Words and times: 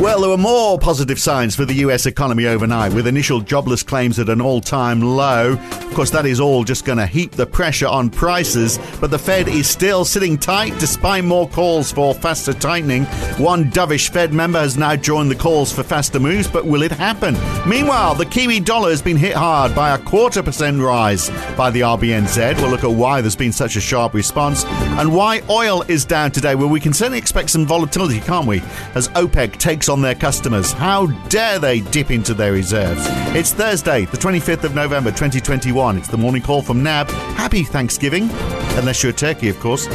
Well, 0.00 0.22
there 0.22 0.30
were 0.30 0.38
more 0.38 0.78
positive 0.78 1.20
signs 1.20 1.54
for 1.54 1.66
the 1.66 1.74
US 1.74 2.06
economy 2.06 2.46
overnight, 2.46 2.94
with 2.94 3.06
initial 3.06 3.42
jobless 3.42 3.82
claims 3.82 4.18
at 4.18 4.30
an 4.30 4.40
all 4.40 4.62
time 4.62 5.02
low. 5.02 5.56
Of 5.90 5.96
course, 5.96 6.10
that 6.10 6.24
is 6.24 6.38
all 6.38 6.62
just 6.62 6.84
going 6.84 6.98
to 6.98 7.06
heap 7.06 7.32
the 7.32 7.44
pressure 7.44 7.88
on 7.88 8.10
prices, 8.10 8.78
but 9.00 9.10
the 9.10 9.18
Fed 9.18 9.48
is 9.48 9.68
still 9.68 10.04
sitting 10.04 10.38
tight 10.38 10.78
despite 10.78 11.24
more 11.24 11.48
calls 11.48 11.90
for 11.90 12.14
faster 12.14 12.52
tightening. 12.52 13.06
One 13.38 13.72
dovish 13.72 14.10
Fed 14.10 14.32
member 14.32 14.60
has 14.60 14.76
now 14.76 14.94
joined 14.94 15.32
the 15.32 15.34
calls 15.34 15.72
for 15.72 15.82
faster 15.82 16.20
moves, 16.20 16.46
but 16.46 16.64
will 16.64 16.82
it 16.82 16.92
happen? 16.92 17.34
Meanwhile, 17.68 18.14
the 18.14 18.24
Kiwi 18.24 18.60
dollar 18.60 18.90
has 18.90 19.02
been 19.02 19.16
hit 19.16 19.34
hard 19.34 19.74
by 19.74 19.92
a 19.92 19.98
quarter 19.98 20.44
percent 20.44 20.80
rise 20.80 21.28
by 21.56 21.70
the 21.70 21.80
RBNZ. 21.80 22.58
We'll 22.58 22.70
look 22.70 22.84
at 22.84 22.90
why 22.90 23.20
there's 23.20 23.34
been 23.34 23.52
such 23.52 23.74
a 23.74 23.80
sharp 23.80 24.14
response 24.14 24.64
and 24.64 25.12
why 25.12 25.42
oil 25.50 25.82
is 25.88 26.04
down 26.04 26.30
today. 26.30 26.54
Well, 26.54 26.68
we 26.68 26.78
can 26.78 26.92
certainly 26.92 27.18
expect 27.18 27.50
some 27.50 27.66
volatility, 27.66 28.20
can't 28.20 28.46
we, 28.46 28.62
as 28.94 29.08
OPEC 29.08 29.58
takes 29.58 29.88
on 29.88 30.02
their 30.02 30.14
customers. 30.14 30.70
How 30.70 31.06
dare 31.28 31.58
they 31.58 31.80
dip 31.80 32.12
into 32.12 32.32
their 32.32 32.52
reserves? 32.52 33.02
It's 33.34 33.52
Thursday, 33.52 34.04
the 34.04 34.16
25th 34.16 34.62
of 34.62 34.76
November 34.76 35.10
2021. 35.10 35.79
It's 35.80 36.08
the 36.08 36.18
morning 36.18 36.42
call 36.42 36.60
from 36.60 36.82
NAB. 36.82 37.08
Happy 37.08 37.64
Thanksgiving, 37.64 38.24
unless 38.76 39.02
you're 39.02 39.12
a 39.12 39.14
Turkey, 39.14 39.48
of 39.48 39.58
course. 39.60 39.86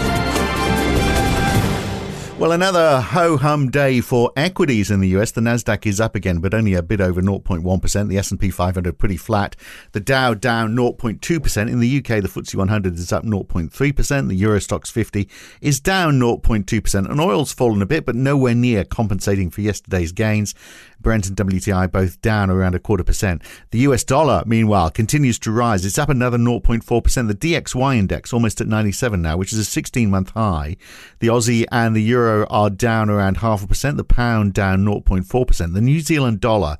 Well, 2.46 2.52
another 2.52 3.02
ho 3.02 3.38
hum 3.38 3.72
day 3.72 4.02
for 4.02 4.32
equities 4.36 4.92
in 4.92 5.00
the 5.00 5.08
US. 5.18 5.32
The 5.32 5.42
Nasdaq 5.42 5.88
is 5.88 6.00
up 6.00 6.14
again, 6.14 6.38
but 6.38 6.54
only 6.54 6.76
a 6.76 6.84
bit 6.84 7.02
over 7.02 7.20
0.1%. 7.20 8.08
The 8.08 8.20
S&P 8.20 8.52
500 8.52 9.00
pretty 9.00 9.18
flat. 9.18 9.56
The 9.94 10.00
Dow 10.00 10.36
down 10.36 10.76
0.2%. 10.76 11.68
In 11.68 11.80
the 11.80 11.98
UK, 11.98 12.22
the 12.22 12.30
FTSE 12.30 12.54
100 12.54 13.00
is 13.00 13.12
up 13.12 13.24
0.3%. 13.24 14.28
The 14.28 14.36
Euro 14.36 14.60
Stoxx 14.60 14.92
50 14.92 15.28
is 15.60 15.80
down 15.80 16.20
0.2%. 16.20 17.10
And 17.10 17.20
oil's 17.20 17.52
fallen 17.52 17.82
a 17.82 17.88
bit, 17.88 18.06
but 18.06 18.14
nowhere 18.14 18.54
near 18.54 18.84
compensating 18.84 19.50
for 19.50 19.62
yesterday's 19.62 20.12
gains. 20.12 20.54
Brent 21.00 21.28
and 21.28 21.38
WTI 21.38 21.92
both 21.92 22.22
down 22.22 22.50
around 22.50 22.76
a 22.76 22.80
quarter 22.80 23.04
percent. 23.04 23.42
The 23.72 23.80
US 23.80 24.04
dollar, 24.04 24.44
meanwhile, 24.46 24.92
continues 24.92 25.40
to 25.40 25.52
rise. 25.52 25.86
It's 25.86 25.98
up 25.98 26.10
another 26.10 26.38
0.4%. 26.38 27.28
The 27.28 27.34
DXY 27.34 27.98
index 27.98 28.34
almost 28.34 28.62
at 28.62 28.68
97 28.68 29.22
now, 29.22 29.36
which 29.36 29.52
is 29.52 29.60
a 29.60 29.66
16 29.66 30.10
month 30.10 30.32
high. 30.32 30.78
The 31.20 31.28
Aussie 31.28 31.66
and 31.72 31.96
the 31.96 32.02
euro 32.02 32.35
are 32.44 32.70
down 32.70 33.10
around 33.10 33.38
half 33.38 33.64
a 33.64 33.68
percent. 33.68 33.98
The 33.98 34.04
pound 34.04 34.54
down 34.54 34.86
0.4%. 34.86 35.74
The 35.74 35.82
New 35.82 36.00
Zealand 36.02 36.42
dollar 36.42 36.78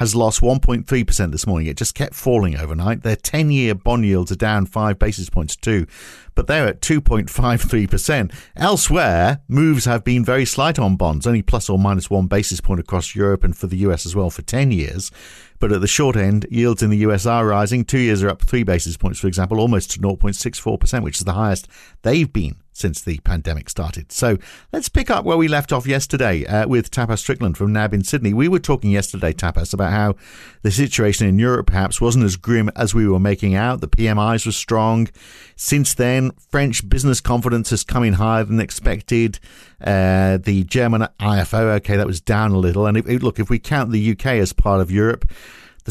has 0.00 0.14
lost 0.14 0.40
1.3% 0.40 1.30
this 1.30 1.46
morning. 1.46 1.68
It 1.68 1.76
just 1.76 1.94
kept 1.94 2.14
falling 2.14 2.56
overnight. 2.56 3.02
Their 3.02 3.16
10 3.16 3.50
year 3.50 3.74
bond 3.74 4.06
yields 4.06 4.32
are 4.32 4.36
down 4.36 4.64
five 4.64 4.98
basis 4.98 5.28
points 5.28 5.56
too, 5.56 5.86
but 6.34 6.46
they're 6.46 6.66
at 6.66 6.80
2.53%. 6.80 8.34
Elsewhere, 8.56 9.42
moves 9.46 9.84
have 9.84 10.02
been 10.02 10.24
very 10.24 10.46
slight 10.46 10.78
on 10.78 10.96
bonds, 10.96 11.26
only 11.26 11.42
plus 11.42 11.68
or 11.68 11.78
minus 11.78 12.08
one 12.08 12.28
basis 12.28 12.62
point 12.62 12.80
across 12.80 13.14
Europe 13.14 13.44
and 13.44 13.54
for 13.54 13.66
the 13.66 13.76
US 13.78 14.06
as 14.06 14.16
well 14.16 14.30
for 14.30 14.40
10 14.40 14.70
years. 14.70 15.10
But 15.58 15.70
at 15.70 15.82
the 15.82 15.86
short 15.86 16.16
end, 16.16 16.46
yields 16.50 16.82
in 16.82 16.88
the 16.88 17.04
US 17.08 17.26
are 17.26 17.46
rising. 17.46 17.84
Two 17.84 17.98
years 17.98 18.22
are 18.22 18.30
up 18.30 18.40
three 18.40 18.62
basis 18.62 18.96
points, 18.96 19.20
for 19.20 19.26
example, 19.26 19.60
almost 19.60 19.90
to 19.90 20.00
0.64%, 20.00 21.02
which 21.02 21.18
is 21.18 21.24
the 21.24 21.34
highest 21.34 21.68
they've 22.00 22.32
been 22.32 22.56
since 22.80 23.02
the 23.02 23.18
pandemic 23.18 23.68
started. 23.68 24.10
So 24.10 24.38
let's 24.72 24.88
pick 24.88 25.10
up 25.10 25.24
where 25.24 25.36
we 25.36 25.46
left 25.46 25.72
off 25.72 25.86
yesterday 25.86 26.46
uh, 26.46 26.66
with 26.66 26.90
Tapas 26.90 27.18
Strickland 27.18 27.56
from 27.56 27.72
NAB 27.72 27.94
in 27.94 28.04
Sydney. 28.04 28.32
We 28.32 28.48
were 28.48 28.58
talking 28.58 28.90
yesterday, 28.90 29.32
Tapas, 29.32 29.72
about 29.72 29.92
how 29.92 30.16
the 30.62 30.70
situation 30.70 31.26
in 31.26 31.38
Europe 31.38 31.66
perhaps 31.66 32.00
wasn't 32.00 32.24
as 32.24 32.36
grim 32.36 32.70
as 32.74 32.94
we 32.94 33.06
were 33.06 33.20
making 33.20 33.54
out. 33.54 33.80
The 33.80 33.88
PMIs 33.88 34.46
were 34.46 34.52
strong. 34.52 35.08
Since 35.56 35.94
then, 35.94 36.32
French 36.50 36.88
business 36.88 37.20
confidence 37.20 37.70
has 37.70 37.84
come 37.84 38.02
in 38.02 38.14
higher 38.14 38.44
than 38.44 38.60
expected. 38.60 39.38
Uh, 39.80 40.38
the 40.38 40.64
German 40.64 41.06
IFO, 41.20 41.76
okay, 41.76 41.96
that 41.96 42.06
was 42.06 42.20
down 42.20 42.52
a 42.52 42.58
little. 42.58 42.86
And 42.86 42.96
if, 42.96 43.22
look, 43.22 43.38
if 43.38 43.50
we 43.50 43.58
count 43.58 43.92
the 43.92 44.12
UK 44.12 44.26
as 44.26 44.52
part 44.52 44.80
of 44.80 44.90
Europe, 44.90 45.30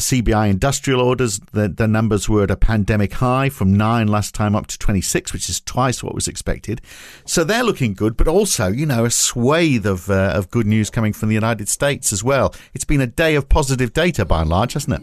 the 0.00 0.22
CBI 0.22 0.48
industrial 0.48 1.00
orders, 1.00 1.40
the, 1.52 1.68
the 1.68 1.86
numbers 1.86 2.28
were 2.28 2.44
at 2.44 2.50
a 2.50 2.56
pandemic 2.56 3.14
high 3.14 3.48
from 3.50 3.76
nine 3.76 4.08
last 4.08 4.34
time 4.34 4.56
up 4.56 4.66
to 4.68 4.78
26, 4.78 5.32
which 5.32 5.48
is 5.48 5.60
twice 5.60 6.02
what 6.02 6.14
was 6.14 6.26
expected. 6.26 6.80
So 7.26 7.44
they're 7.44 7.62
looking 7.62 7.92
good, 7.94 8.16
but 8.16 8.26
also, 8.26 8.68
you 8.68 8.86
know, 8.86 9.04
a 9.04 9.10
swathe 9.10 9.86
of, 9.86 10.10
uh, 10.10 10.32
of 10.34 10.50
good 10.50 10.66
news 10.66 10.88
coming 10.88 11.12
from 11.12 11.28
the 11.28 11.34
United 11.34 11.68
States 11.68 12.12
as 12.12 12.24
well. 12.24 12.54
It's 12.72 12.84
been 12.84 13.00
a 13.00 13.06
day 13.06 13.34
of 13.34 13.48
positive 13.48 13.92
data 13.92 14.24
by 14.24 14.40
and 14.40 14.50
large, 14.50 14.72
hasn't 14.72 15.02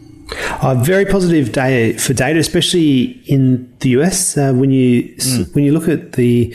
A 0.62 0.74
very 0.74 1.06
positive 1.06 1.52
day 1.52 1.96
for 1.96 2.12
data, 2.12 2.38
especially 2.38 3.22
in 3.26 3.72
the 3.78 3.90
US. 3.90 4.36
Uh, 4.36 4.52
when 4.52 4.70
you 4.70 5.14
mm. 5.14 5.54
when 5.54 5.64
you 5.64 5.72
look 5.72 5.88
at 5.88 6.12
the 6.12 6.54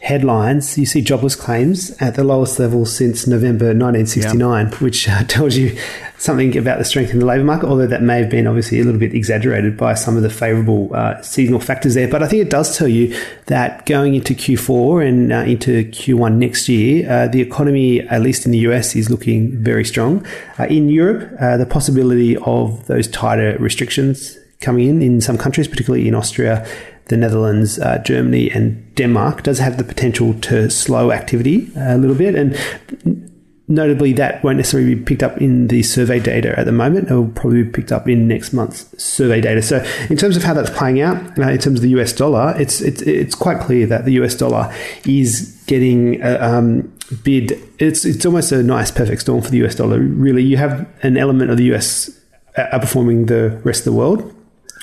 headlines, 0.00 0.78
you 0.78 0.86
see 0.86 1.00
jobless 1.02 1.34
claims 1.34 1.90
at 2.00 2.14
the 2.14 2.22
lowest 2.22 2.58
level 2.58 2.86
since 2.86 3.26
November 3.26 3.66
1969, 3.66 4.66
yep. 4.66 4.80
which 4.80 5.08
uh, 5.08 5.24
tells 5.28 5.56
you 5.56 5.76
something 6.18 6.56
about 6.56 6.78
the 6.78 6.84
strength 6.84 7.12
in 7.12 7.20
the 7.20 7.26
labour 7.26 7.44
market, 7.44 7.68
although 7.68 7.86
that 7.86 8.02
may 8.02 8.18
have 8.18 8.28
been 8.28 8.46
obviously 8.46 8.80
a 8.80 8.84
little 8.84 8.98
bit 8.98 9.14
exaggerated 9.14 9.76
by 9.76 9.94
some 9.94 10.16
of 10.16 10.22
the 10.22 10.30
favourable 10.30 10.90
uh, 10.92 11.20
seasonal 11.22 11.60
factors 11.60 11.94
there. 11.94 12.08
But 12.08 12.22
I 12.22 12.28
think 12.28 12.42
it 12.42 12.50
does 12.50 12.76
tell 12.76 12.88
you 12.88 13.16
that 13.46 13.86
going 13.86 14.14
into 14.14 14.34
Q4 14.34 15.06
and 15.06 15.32
uh, 15.32 15.36
into 15.36 15.84
Q1 15.84 16.34
next 16.34 16.68
year, 16.68 17.10
uh, 17.10 17.28
the 17.28 17.40
economy, 17.40 18.00
at 18.00 18.20
least 18.20 18.44
in 18.44 18.52
the 18.52 18.58
US, 18.58 18.96
is 18.96 19.08
looking 19.08 19.62
very 19.62 19.84
strong. 19.84 20.26
Uh, 20.58 20.64
in 20.64 20.88
Europe, 20.88 21.32
uh, 21.40 21.56
the 21.56 21.66
possibility 21.66 22.36
of 22.38 22.86
those 22.88 23.06
tighter 23.08 23.56
restrictions 23.58 24.36
coming 24.60 24.88
in 24.88 25.02
in 25.02 25.20
some 25.20 25.38
countries, 25.38 25.68
particularly 25.68 26.08
in 26.08 26.16
Austria, 26.16 26.66
the 27.06 27.16
Netherlands, 27.16 27.78
uh, 27.78 27.98
Germany, 28.04 28.50
and 28.50 28.94
Denmark, 28.96 29.44
does 29.44 29.60
have 29.60 29.78
the 29.78 29.84
potential 29.84 30.34
to 30.40 30.68
slow 30.68 31.12
activity 31.12 31.70
a 31.76 31.96
little 31.96 32.16
bit. 32.16 32.34
And 32.34 33.27
Notably, 33.70 34.14
that 34.14 34.42
won't 34.42 34.56
necessarily 34.56 34.94
be 34.94 35.02
picked 35.02 35.22
up 35.22 35.36
in 35.42 35.68
the 35.68 35.82
survey 35.82 36.18
data 36.18 36.58
at 36.58 36.64
the 36.64 36.72
moment. 36.72 37.10
It 37.10 37.14
will 37.14 37.28
probably 37.28 37.64
be 37.64 37.70
picked 37.70 37.92
up 37.92 38.08
in 38.08 38.26
next 38.26 38.54
month's 38.54 38.86
survey 39.02 39.42
data. 39.42 39.60
So, 39.60 39.84
in 40.08 40.16
terms 40.16 40.38
of 40.38 40.42
how 40.42 40.54
that's 40.54 40.70
playing 40.70 41.02
out, 41.02 41.38
uh, 41.38 41.50
in 41.50 41.58
terms 41.58 41.78
of 41.78 41.82
the 41.82 41.90
US 42.00 42.14
dollar, 42.14 42.54
it's 42.58 42.80
it's 42.80 43.02
it's 43.02 43.34
quite 43.34 43.60
clear 43.60 43.86
that 43.86 44.06
the 44.06 44.12
US 44.22 44.34
dollar 44.34 44.74
is 45.04 45.62
getting 45.66 46.22
uh, 46.22 46.38
um, 46.40 46.90
bid. 47.22 47.60
It's 47.78 48.06
it's 48.06 48.24
almost 48.24 48.52
a 48.52 48.62
nice 48.62 48.90
perfect 48.90 49.20
storm 49.20 49.42
for 49.42 49.50
the 49.50 49.62
US 49.64 49.74
dollar. 49.74 49.98
Really, 49.98 50.42
you 50.42 50.56
have 50.56 50.88
an 51.02 51.18
element 51.18 51.50
of 51.50 51.58
the 51.58 51.74
US 51.74 52.10
outperforming 52.56 53.26
the 53.26 53.60
rest 53.64 53.80
of 53.80 53.92
the 53.92 53.98
world 53.98 54.34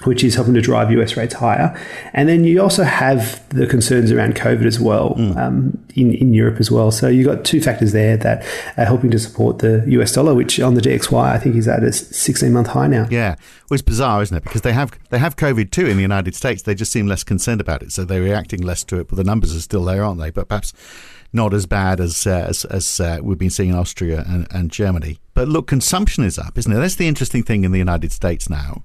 which 0.04 0.24
is 0.24 0.36
helping 0.36 0.54
to 0.54 0.62
drive 0.62 0.92
US 0.92 1.16
rates 1.16 1.36
higher. 1.36 1.76
And 2.14 2.28
then 2.28 2.44
you 2.44 2.62
also 2.62 2.84
have 2.84 3.48
the 3.50 3.66
concerns 3.66 4.12
around 4.12 4.36
COVID 4.36 4.66
as 4.66 4.80
well 4.80 5.16
mm. 5.16 5.36
um, 5.38 5.84
in, 5.96 6.14
in 6.14 6.34
Europe 6.34 6.60
as 6.60 6.70
well. 6.70 6.92
So 6.92 7.08
you've 7.08 7.26
got 7.26 7.46
two 7.46 7.62
factors 7.62 7.94
there 7.94 8.18
that 8.18 8.46
are 8.78 8.86
helping 8.86 9.10
to 9.12 9.20
support 9.20 9.60
the 9.60 9.84
US 9.88 10.12
dollar, 10.12 10.34
which 10.34 10.60
on 10.60 10.74
the 10.74 10.82
DXY 10.82 11.32
I 11.32 11.38
think 11.38 11.56
is 11.56 11.68
at 11.68 11.84
a 11.84 11.92
16 11.92 12.52
month 12.52 12.68
high 12.68 12.88
now. 12.88 13.08
Yeah, 13.10 13.36
well, 13.70 13.76
it's 13.76 13.82
bizarre, 13.82 14.22
isn't 14.22 14.36
it? 14.36 14.44
Because 14.44 14.62
they 14.62 14.74
have 14.74 14.92
they 15.10 15.20
have 15.20 15.36
COVID 15.38 15.72
too 15.72 15.88
in 15.88 15.96
the 15.96 16.04
United 16.04 16.36
States. 16.36 16.62
They 16.62 16.76
just 16.76 16.92
seem 16.92 17.08
less 17.08 17.24
concerned 17.24 17.62
about 17.62 17.82
it, 17.82 17.92
so 17.92 18.04
they're 18.04 18.22
reacting 18.22 18.62
less 18.62 18.84
to 18.86 19.00
it. 19.00 19.08
But 19.08 19.16
the 19.16 19.24
numbers 19.24 19.56
are 19.56 19.62
still 19.62 19.86
there, 19.86 20.04
aren't 20.04 20.20
they? 20.20 20.30
But 20.30 20.50
perhaps 20.50 20.74
not 21.34 21.54
as 21.54 21.66
bad 21.66 22.00
as 22.00 22.28
uh, 22.28 22.46
as, 22.48 22.66
as 22.66 23.00
uh, 23.00 23.20
we've 23.24 23.38
been 23.38 23.50
seeing 23.50 23.70
in 23.70 23.76
Austria 23.76 24.24
and, 24.28 24.48
and 24.52 24.72
Germany. 24.72 25.20
But 25.34 25.48
look, 25.48 25.68
consumption 25.68 26.24
is 26.24 26.38
up, 26.38 26.58
isn't 26.58 26.72
it? 26.72 26.76
That's 26.76 26.96
the 26.96 27.08
interesting 27.08 27.44
thing 27.44 27.64
in 27.64 27.72
the 27.72 27.80
United 27.80 28.12
States 28.12 28.50
now 28.50 28.84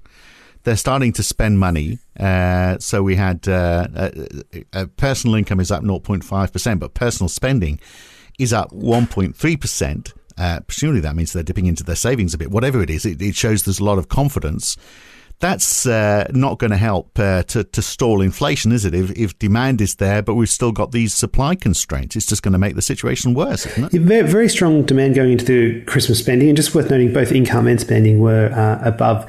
they're 0.63 0.77
starting 0.77 1.13
to 1.13 1.23
spend 1.23 1.59
money. 1.59 1.99
Uh, 2.19 2.77
so 2.79 3.01
we 3.03 3.15
had 3.15 3.47
uh, 3.47 3.87
uh, 3.95 4.09
uh 4.73 4.85
personal 4.97 5.35
income 5.35 5.59
is 5.59 5.71
up 5.71 5.83
0.5%, 5.83 6.79
but 6.79 6.93
personal 6.93 7.29
spending 7.29 7.79
is 8.39 8.53
up 8.53 8.71
1.3%. 8.71 10.13
Uh, 10.37 10.59
presumably 10.61 11.01
that 11.01 11.15
means 11.15 11.33
they're 11.33 11.43
dipping 11.43 11.65
into 11.65 11.83
their 11.83 11.95
savings 11.95 12.33
a 12.33 12.37
bit. 12.37 12.51
Whatever 12.51 12.81
it 12.81 12.89
is, 12.89 13.05
it, 13.05 13.21
it 13.21 13.35
shows 13.35 13.63
there's 13.63 13.79
a 13.79 13.83
lot 13.83 13.97
of 13.97 14.09
confidence. 14.09 14.77
That's 15.39 15.87
uh, 15.87 16.27
not 16.33 16.59
going 16.59 16.69
to 16.69 16.77
help 16.77 17.15
to, 17.15 17.43
to 17.43 17.81
stall 17.81 18.21
inflation, 18.21 18.71
is 18.71 18.85
it? 18.85 18.93
If, 18.93 19.09
if 19.17 19.39
demand 19.39 19.81
is 19.81 19.95
there, 19.95 20.21
but 20.21 20.35
we've 20.35 20.47
still 20.47 20.71
got 20.71 20.91
these 20.91 21.15
supply 21.15 21.55
constraints, 21.55 22.15
it's 22.15 22.27
just 22.27 22.43
going 22.43 22.51
to 22.51 22.59
make 22.59 22.75
the 22.75 22.81
situation 22.83 23.33
worse, 23.33 23.65
isn't 23.65 23.91
it? 23.91 24.25
Very 24.27 24.47
strong 24.47 24.83
demand 24.83 25.15
going 25.15 25.31
into 25.31 25.45
the 25.45 25.81
Christmas 25.85 26.19
spending. 26.19 26.49
And 26.49 26.55
just 26.55 26.75
worth 26.75 26.91
noting, 26.91 27.11
both 27.11 27.31
income 27.31 27.65
and 27.65 27.81
spending 27.81 28.19
were 28.19 28.51
above 28.83 29.27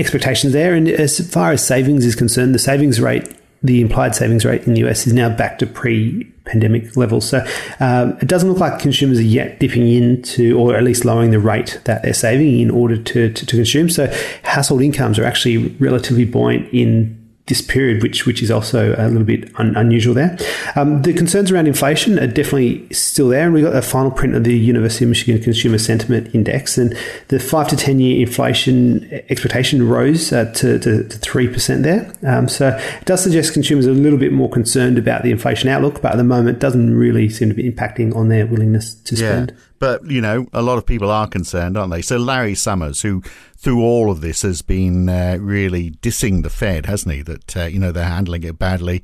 expectations 0.00 0.52
there. 0.52 0.74
And 0.74 0.88
as 0.88 1.30
far 1.32 1.52
as 1.52 1.64
savings 1.64 2.04
is 2.04 2.14
concerned, 2.14 2.54
the 2.54 2.58
savings 2.58 3.00
rate, 3.00 3.28
the 3.62 3.80
implied 3.80 4.14
savings 4.14 4.44
rate 4.44 4.66
in 4.66 4.74
the 4.74 4.86
US 4.88 5.06
is 5.06 5.12
now 5.12 5.28
back 5.28 5.58
to 5.58 5.66
pre 5.66 6.24
pandemic 6.44 6.96
levels. 6.96 7.28
So 7.28 7.46
um, 7.78 8.16
it 8.20 8.26
doesn't 8.26 8.48
look 8.48 8.58
like 8.58 8.80
consumers 8.80 9.18
are 9.18 9.22
yet 9.22 9.60
dipping 9.60 9.86
into, 9.86 10.58
or 10.58 10.74
at 10.74 10.82
least 10.82 11.04
lowering 11.04 11.30
the 11.30 11.38
rate 11.38 11.80
that 11.84 12.02
they're 12.02 12.14
saving 12.14 12.58
in 12.58 12.70
order 12.70 12.96
to, 12.96 13.32
to, 13.32 13.46
to 13.46 13.56
consume. 13.56 13.88
So 13.88 14.12
household 14.42 14.82
incomes 14.82 15.18
are 15.18 15.24
actually 15.24 15.68
relatively 15.78 16.24
buoyant 16.24 16.72
in 16.72 17.19
this 17.50 17.60
period, 17.60 18.02
which 18.02 18.24
which 18.24 18.42
is 18.42 18.50
also 18.50 18.94
a 18.96 19.06
little 19.08 19.24
bit 19.24 19.52
un- 19.56 19.76
unusual 19.76 20.14
there. 20.14 20.38
Um, 20.76 21.02
the 21.02 21.12
concerns 21.12 21.50
around 21.50 21.66
inflation 21.66 22.18
are 22.18 22.26
definitely 22.26 22.88
still 22.92 23.28
there, 23.28 23.44
and 23.44 23.52
we 23.52 23.60
got 23.60 23.76
a 23.76 23.82
final 23.82 24.10
print 24.10 24.34
of 24.34 24.44
the 24.44 24.56
University 24.56 25.04
of 25.04 25.10
Michigan 25.10 25.42
Consumer 25.42 25.76
Sentiment 25.76 26.34
Index, 26.34 26.78
and 26.78 26.96
the 27.28 27.38
five 27.38 27.68
to 27.68 27.76
ten 27.76 28.00
year 28.00 28.18
inflation 28.26 29.06
expectation 29.28 29.86
rose 29.86 30.32
uh, 30.32 30.46
to 30.54 31.04
three 31.04 31.48
percent 31.48 31.82
there. 31.82 32.10
Um, 32.26 32.48
so 32.48 32.68
it 32.68 33.04
does 33.04 33.22
suggest 33.22 33.52
consumers 33.52 33.86
are 33.86 33.90
a 33.90 33.94
little 33.94 34.18
bit 34.18 34.32
more 34.32 34.48
concerned 34.48 34.96
about 34.96 35.22
the 35.22 35.30
inflation 35.30 35.68
outlook, 35.68 36.00
but 36.00 36.12
at 36.12 36.16
the 36.16 36.24
moment 36.24 36.58
doesn't 36.58 36.96
really 36.96 37.28
seem 37.28 37.50
to 37.50 37.54
be 37.54 37.70
impacting 37.70 38.16
on 38.16 38.28
their 38.28 38.46
willingness 38.46 38.94
to 38.94 39.16
spend. 39.16 39.50
Yeah. 39.50 39.64
But, 39.80 40.08
you 40.08 40.20
know, 40.20 40.46
a 40.52 40.60
lot 40.60 40.76
of 40.76 40.84
people 40.84 41.10
are 41.10 41.26
concerned, 41.26 41.76
aren't 41.76 41.90
they? 41.90 42.02
So 42.02 42.18
Larry 42.18 42.54
Summers, 42.54 43.00
who 43.00 43.22
through 43.56 43.82
all 43.82 44.10
of 44.10 44.20
this 44.20 44.42
has 44.42 44.60
been 44.60 45.08
uh, 45.08 45.38
really 45.40 45.92
dissing 46.02 46.42
the 46.42 46.50
Fed, 46.50 46.84
hasn't 46.84 47.14
he? 47.14 47.22
That, 47.22 47.56
uh, 47.56 47.64
you 47.64 47.78
know, 47.78 47.90
they're 47.90 48.04
handling 48.04 48.42
it 48.44 48.58
badly. 48.58 49.02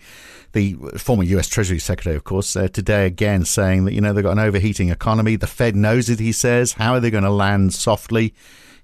The 0.53 0.75
former 0.99 1.25
US 1.25 1.49
Treasury 1.49 1.79
Secretary, 1.79 2.15
of 2.15 2.25
course, 2.25 2.55
uh, 2.55 2.69
today 2.69 3.07
again 3.07 3.47
saying 3.47 3.87
that, 3.87 3.95
you 3.95 4.03
know, 4.03 4.13
they've 4.13 4.23
got 4.23 4.33
an 4.33 4.39
overheating 4.39 4.91
economy. 4.91 5.37
The 5.37 5.47
Fed 5.47 5.75
knows 5.75 6.11
it, 6.11 6.21
he 6.21 6.33
says. 6.33 6.75
How 6.75 6.93
are 6.93 7.01
they 7.01 7.11
going 7.11 7.25
to 7.25 7.31
land 7.31 7.73
softly? 7.73 8.35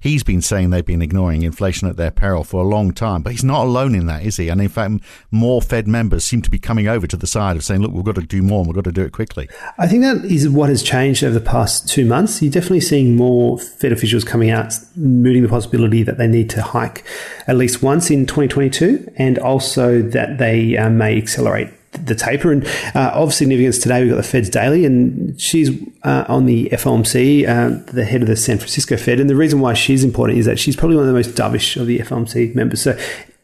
He's 0.02 0.22
been 0.22 0.42
saying 0.42 0.70
they've 0.70 0.84
been 0.84 1.00
ignoring 1.00 1.42
inflation 1.42 1.88
at 1.88 1.96
their 1.96 2.10
peril 2.10 2.44
for 2.44 2.60
a 2.62 2.66
long 2.66 2.92
time. 2.92 3.22
But 3.22 3.32
he's 3.32 3.44
not 3.44 3.64
alone 3.64 3.94
in 3.94 4.06
that, 4.06 4.24
is 4.24 4.36
he? 4.36 4.48
And 4.48 4.60
in 4.60 4.68
fact, 4.68 4.94
more 5.30 5.62
Fed 5.62 5.86
members 5.86 6.24
seem 6.24 6.42
to 6.42 6.50
be 6.50 6.58
coming 6.58 6.88
over 6.88 7.06
to 7.06 7.16
the 7.16 7.26
side 7.26 7.56
of 7.56 7.64
saying, 7.64 7.80
look, 7.80 7.92
we've 7.92 8.04
got 8.04 8.16
to 8.16 8.22
do 8.22 8.42
more 8.42 8.58
and 8.58 8.66
we've 8.66 8.74
got 8.74 8.84
to 8.84 8.92
do 8.92 9.04
it 9.04 9.12
quickly. 9.12 9.48
I 9.78 9.86
think 9.86 10.02
that 10.02 10.24
is 10.24 10.48
what 10.48 10.68
has 10.68 10.82
changed 10.82 11.22
over 11.22 11.34
the 11.34 11.44
past 11.44 11.88
two 11.88 12.04
months. 12.04 12.42
You're 12.42 12.52
definitely 12.52 12.80
seeing 12.80 13.16
more 13.16 13.58
Fed 13.58 13.92
officials 13.92 14.24
coming 14.24 14.50
out 14.50 14.74
mooting 14.96 15.42
the 15.42 15.48
possibility 15.48 16.02
that 16.02 16.18
they 16.18 16.26
need 16.26 16.50
to 16.50 16.62
hike 16.62 17.04
at 17.46 17.56
least 17.56 17.82
once 17.82 18.10
in 18.10 18.26
2022 18.26 19.12
and 19.16 19.38
also 19.38 20.02
that 20.02 20.38
they 20.38 20.76
uh, 20.76 20.90
may 20.90 21.16
accelerate 21.16 21.68
the 21.92 22.14
taper. 22.14 22.52
And 22.52 22.66
uh, 22.94 23.12
of 23.14 23.32
significance 23.32 23.78
today, 23.78 24.02
we've 24.02 24.10
got 24.10 24.16
the 24.16 24.22
Fed's 24.22 24.50
Daly, 24.50 24.84
and 24.84 25.40
she's 25.40 25.70
uh, 26.02 26.24
on 26.28 26.46
the 26.46 26.68
FOMC, 26.70 27.48
uh, 27.48 27.92
the 27.92 28.04
head 28.04 28.22
of 28.22 28.28
the 28.28 28.36
San 28.36 28.58
Francisco 28.58 28.96
Fed. 28.96 29.20
And 29.20 29.30
the 29.30 29.36
reason 29.36 29.60
why 29.60 29.74
she's 29.74 30.04
important 30.04 30.38
is 30.38 30.46
that 30.46 30.58
she's 30.58 30.76
probably 30.76 30.96
one 30.96 31.04
of 31.04 31.08
the 31.08 31.16
most 31.16 31.30
dovish 31.30 31.80
of 31.80 31.86
the 31.86 31.98
FOMC 32.00 32.54
members. 32.54 32.82
So 32.82 32.98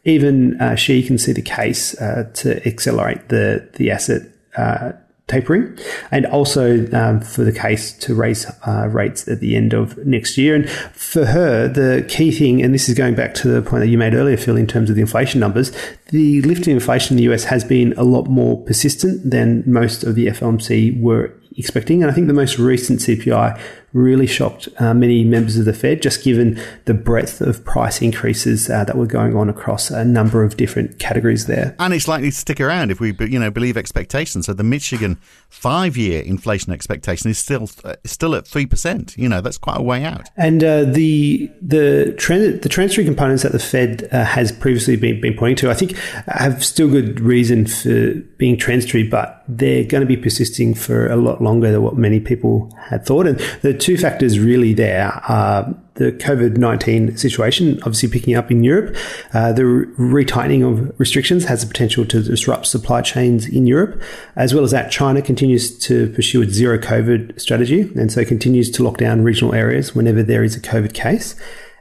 even 0.04 0.60
uh, 0.60 0.74
she 0.74 1.02
can 1.02 1.18
see 1.18 1.32
the 1.32 1.42
case 1.42 2.00
uh, 2.00 2.30
to 2.34 2.66
accelerate 2.66 3.28
the 3.28 3.68
the 3.74 3.90
asset 3.90 4.22
uh, 4.56 4.92
tapering, 5.28 5.78
and 6.10 6.26
also 6.26 6.90
um, 6.92 7.20
for 7.20 7.44
the 7.44 7.52
case 7.52 7.92
to 7.98 8.14
raise 8.14 8.46
uh, 8.66 8.88
rates 8.90 9.28
at 9.28 9.40
the 9.40 9.56
end 9.56 9.72
of 9.74 9.96
next 10.06 10.36
year. 10.36 10.54
And 10.54 10.68
for 10.68 11.26
her, 11.26 11.68
the 11.68 12.04
key 12.08 12.32
thing, 12.32 12.62
and 12.62 12.74
this 12.74 12.88
is 12.88 12.96
going 12.96 13.14
back 13.14 13.34
to 13.34 13.48
the 13.48 13.62
point 13.62 13.82
that 13.82 13.88
you 13.88 13.98
made 13.98 14.14
earlier, 14.14 14.36
Phil, 14.36 14.56
in 14.56 14.66
terms 14.66 14.90
of 14.90 14.96
the 14.96 15.02
inflation 15.02 15.38
numbers, 15.38 15.70
the 16.08 16.42
lift 16.42 16.66
in 16.66 16.74
inflation 16.74 17.16
in 17.16 17.24
the 17.24 17.32
US 17.32 17.44
has 17.44 17.62
been 17.62 17.92
a 17.96 18.02
lot 18.04 18.26
more 18.26 18.62
persistent 18.64 19.30
than 19.30 19.62
most 19.66 20.02
of 20.02 20.14
the 20.14 20.26
FOMC 20.26 21.00
were 21.00 21.32
expecting. 21.56 22.02
And 22.02 22.10
I 22.10 22.14
think 22.14 22.28
the 22.28 22.32
most 22.34 22.58
recent 22.58 23.00
CPI 23.00 23.60
really 23.92 24.26
shocked 24.26 24.68
uh, 24.78 24.92
many 24.92 25.24
members 25.24 25.56
of 25.56 25.64
the 25.64 25.72
Fed, 25.72 26.02
just 26.02 26.22
given 26.22 26.60
the 26.84 26.94
breadth 26.94 27.40
of 27.40 27.64
price 27.64 28.02
increases 28.02 28.68
uh, 28.68 28.84
that 28.84 28.96
were 28.96 29.06
going 29.06 29.34
on 29.34 29.48
across 29.48 29.90
a 29.90 30.04
number 30.04 30.44
of 30.44 30.56
different 30.56 30.98
categories 30.98 31.46
there. 31.46 31.74
And 31.78 31.94
it's 31.94 32.06
likely 32.06 32.30
to 32.30 32.36
stick 32.36 32.60
around 32.60 32.90
if 32.90 33.00
we, 33.00 33.14
you 33.20 33.38
know, 33.38 33.50
believe 33.50 33.76
expectations. 33.76 34.46
So 34.46 34.52
the 34.52 34.62
Michigan 34.62 35.18
five-year 35.48 36.22
inflation 36.22 36.72
expectation 36.72 37.30
is 37.30 37.38
still 37.38 37.70
uh, 37.84 37.96
still 38.04 38.34
at 38.34 38.46
three 38.46 38.66
percent. 38.66 39.16
You 39.16 39.28
know, 39.28 39.40
that's 39.40 39.58
quite 39.58 39.78
a 39.78 39.82
way 39.82 40.04
out. 40.04 40.28
And 40.36 40.62
uh, 40.62 40.84
the 40.84 41.50
the 41.62 42.14
trend 42.18 42.62
the 42.62 42.68
transitory 42.68 43.04
components 43.04 43.42
that 43.42 43.52
the 43.52 43.58
Fed 43.58 44.08
uh, 44.12 44.24
has 44.24 44.52
previously 44.52 44.96
been, 44.96 45.20
been 45.20 45.36
pointing 45.36 45.56
to, 45.56 45.70
I 45.70 45.74
think, 45.74 45.96
have 46.26 46.64
still 46.64 46.88
good 46.88 47.20
reason 47.20 47.66
for 47.66 48.14
being 48.36 48.56
transitory, 48.56 49.04
but 49.04 49.44
they're 49.48 49.84
going 49.84 50.02
to 50.02 50.06
be 50.06 50.16
persisting 50.16 50.74
for 50.74 51.06
a 51.08 51.16
lot 51.16 51.42
longer 51.42 51.72
than 51.72 51.82
what 51.82 51.96
many 51.96 52.20
people 52.20 52.70
had 52.90 53.04
thought. 53.06 53.26
And 53.26 53.38
the 53.62 53.74
two 53.88 53.96
factors 53.96 54.38
really 54.38 54.74
there 54.74 55.06
are 55.30 55.74
the 55.94 56.12
COVID 56.12 56.58
19 56.58 57.16
situation, 57.16 57.78
obviously 57.84 58.10
picking 58.10 58.34
up 58.34 58.50
in 58.50 58.62
Europe. 58.62 58.94
Uh, 59.32 59.50
the 59.50 59.62
retightening 59.62 60.62
of 60.62 61.00
restrictions 61.00 61.46
has 61.46 61.62
the 61.62 61.66
potential 61.66 62.04
to 62.04 62.22
disrupt 62.22 62.66
supply 62.66 63.00
chains 63.00 63.46
in 63.46 63.66
Europe. 63.66 64.02
As 64.36 64.52
well 64.52 64.62
as 64.62 64.72
that, 64.72 64.90
China 64.90 65.22
continues 65.22 65.78
to 65.78 66.10
pursue 66.10 66.42
its 66.42 66.52
zero 66.52 66.76
COVID 66.76 67.40
strategy 67.40 67.90
and 67.96 68.12
so 68.12 68.26
continues 68.26 68.70
to 68.72 68.82
lock 68.82 68.98
down 68.98 69.24
regional 69.24 69.54
areas 69.54 69.94
whenever 69.94 70.22
there 70.22 70.44
is 70.44 70.54
a 70.54 70.60
COVID 70.60 70.92
case. 70.92 71.34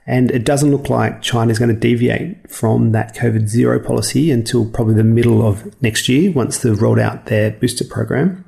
And 0.06 0.32
it 0.32 0.46
doesn't 0.46 0.72
look 0.72 0.90
like 0.90 1.22
China 1.22 1.52
is 1.52 1.60
going 1.60 1.76
to 1.76 1.80
deviate 1.80 2.50
from 2.50 2.94
that 2.94 3.18
COVID 3.18 3.50
zero 3.50 3.82
policy 3.82 4.32
until 4.32 4.66
probably 4.66 4.96
the 4.96 5.04
middle 5.04 5.46
of 5.46 5.82
next 5.82 6.08
year 6.08 6.32
once 6.32 6.60
they've 6.60 6.82
rolled 6.82 7.00
out 7.00 7.26
their 7.26 7.52
booster 7.52 7.84
program. 7.84 8.46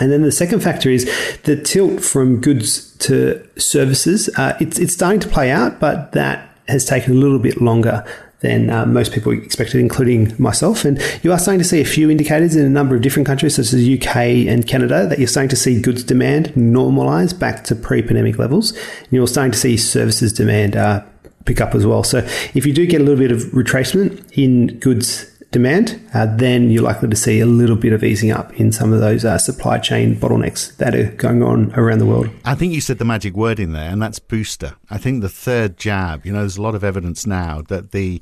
And 0.00 0.10
then 0.10 0.22
the 0.22 0.32
second 0.32 0.60
factor 0.60 0.88
is 0.88 1.04
the 1.44 1.60
tilt 1.60 2.02
from 2.02 2.40
goods 2.40 2.96
to 2.98 3.46
services. 3.58 4.30
Uh, 4.36 4.56
it's, 4.60 4.78
it's 4.78 4.94
starting 4.94 5.20
to 5.20 5.28
play 5.28 5.50
out, 5.50 5.80
but 5.80 6.12
that 6.12 6.48
has 6.68 6.84
taken 6.84 7.12
a 7.12 7.16
little 7.16 7.38
bit 7.38 7.60
longer 7.60 8.04
than 8.40 8.70
uh, 8.70 8.84
most 8.86 9.12
people 9.12 9.32
expected, 9.32 9.80
including 9.80 10.34
myself. 10.38 10.84
And 10.84 11.00
you 11.22 11.32
are 11.32 11.38
starting 11.38 11.60
to 11.60 11.64
see 11.64 11.80
a 11.80 11.84
few 11.84 12.10
indicators 12.10 12.56
in 12.56 12.64
a 12.64 12.70
number 12.70 12.94
of 12.96 13.02
different 13.02 13.26
countries, 13.26 13.54
such 13.54 13.66
as 13.66 13.72
the 13.72 13.98
UK 13.98 14.16
and 14.48 14.66
Canada, 14.66 15.06
that 15.06 15.18
you're 15.18 15.28
starting 15.28 15.50
to 15.50 15.56
see 15.56 15.80
goods 15.80 16.02
demand 16.02 16.46
normalize 16.48 17.38
back 17.38 17.64
to 17.64 17.76
pre 17.76 18.02
pandemic 18.02 18.38
levels. 18.38 18.72
And 18.72 19.12
you're 19.12 19.28
starting 19.28 19.52
to 19.52 19.58
see 19.58 19.76
services 19.76 20.32
demand 20.32 20.76
uh, 20.76 21.04
pick 21.44 21.60
up 21.60 21.74
as 21.74 21.86
well. 21.86 22.02
So 22.02 22.18
if 22.54 22.66
you 22.66 22.72
do 22.72 22.86
get 22.86 23.00
a 23.00 23.04
little 23.04 23.18
bit 23.18 23.32
of 23.32 23.42
retracement 23.52 24.26
in 24.36 24.78
goods 24.78 25.31
demand, 25.52 26.00
uh, 26.14 26.26
then 26.26 26.70
you're 26.70 26.82
likely 26.82 27.08
to 27.08 27.16
see 27.16 27.38
a 27.38 27.46
little 27.46 27.76
bit 27.76 27.92
of 27.92 28.02
easing 28.02 28.32
up 28.32 28.52
in 28.58 28.72
some 28.72 28.92
of 28.92 29.00
those 29.00 29.24
uh, 29.24 29.38
supply 29.38 29.78
chain 29.78 30.16
bottlenecks 30.16 30.76
that 30.78 30.94
are 30.94 31.12
going 31.12 31.42
on 31.42 31.72
around 31.74 31.98
the 31.98 32.06
world. 32.06 32.28
I 32.44 32.56
think 32.56 32.72
you 32.72 32.80
said 32.80 32.98
the 32.98 33.04
magic 33.04 33.34
word 33.34 33.60
in 33.60 33.72
there, 33.72 33.90
and 33.90 34.02
that's 34.02 34.18
booster. 34.18 34.74
I 34.90 34.98
think 34.98 35.20
the 35.20 35.28
third 35.28 35.76
jab, 35.76 36.26
you 36.26 36.32
know, 36.32 36.40
there's 36.40 36.56
a 36.56 36.62
lot 36.62 36.74
of 36.74 36.82
evidence 36.82 37.26
now 37.26 37.62
that 37.68 37.92
the 37.92 38.20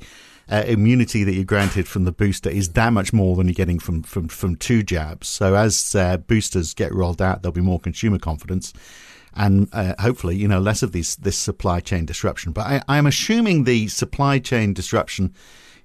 uh, 0.49 0.63
immunity 0.67 1.23
that 1.23 1.33
you're 1.33 1.45
granted 1.45 1.87
from 1.87 2.03
the 2.03 2.11
booster 2.11 2.49
is 2.49 2.69
that 2.69 2.91
much 2.91 3.13
more 3.13 3.35
than 3.37 3.47
you're 3.47 3.53
getting 3.53 3.79
from, 3.79 4.03
from, 4.03 4.27
from 4.27 4.57
two 4.57 4.83
jabs. 4.83 5.27
So 5.27 5.55
as 5.55 5.95
uh, 5.95 6.17
boosters 6.17 6.73
get 6.73 6.93
rolled 6.93 7.21
out, 7.21 7.41
there'll 7.41 7.53
be 7.53 7.61
more 7.61 7.79
consumer 7.79 8.19
confidence 8.19 8.73
and 9.33 9.69
uh, 9.71 9.95
hopefully, 9.99 10.35
you 10.35 10.47
know, 10.47 10.59
less 10.59 10.83
of 10.83 10.91
these 10.91 11.15
this 11.15 11.37
supply 11.37 11.79
chain 11.79 12.05
disruption. 12.05 12.51
But 12.51 12.83
I, 12.87 12.97
am 12.97 13.05
assuming 13.05 13.63
the 13.63 13.87
supply 13.87 14.39
chain 14.39 14.73
disruption 14.73 15.33